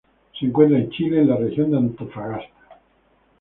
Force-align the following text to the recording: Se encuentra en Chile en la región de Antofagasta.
Se 0.33 0.47
encuentra 0.47 0.79
en 0.79 0.89
Chile 0.89 1.19
en 1.21 1.27
la 1.29 1.35
región 1.37 1.69
de 1.69 1.77
Antofagasta. 1.77 2.79